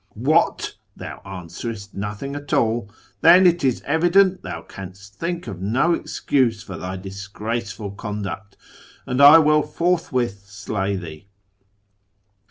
What! 0.29 0.77
thou 0.97 1.21
answerest 1.23 1.93
nothing 1.93 2.35
at 2.35 2.51
all? 2.53 2.89
Then 3.21 3.45
it 3.45 3.63
is 3.63 3.83
evident 3.85 4.41
thou 4.41 4.63
can'st 4.63 5.13
think 5.13 5.45
of 5.45 5.61
no 5.61 5.93
excuse 5.93 6.63
for 6.63 6.75
thy 6.75 6.97
disgraceful 6.97 7.91
conduct, 7.91 8.57
and 9.05 9.21
I 9.21 9.37
will 9.37 9.61
forthwith 9.61 10.47
slay 10.47 10.95
thee.' 10.95 11.27